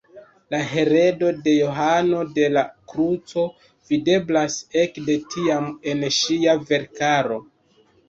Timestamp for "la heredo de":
0.53-1.53